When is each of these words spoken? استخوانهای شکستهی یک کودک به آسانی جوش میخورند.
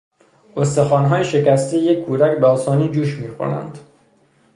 استخوانهای 0.57 1.25
شکستهی 1.25 1.79
یک 1.79 2.05
کودک 2.05 2.37
به 2.37 2.47
آسانی 2.47 2.89
جوش 2.89 3.17
میخورند. 3.19 3.79